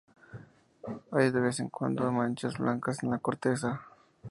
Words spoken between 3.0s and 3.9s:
en la corteza.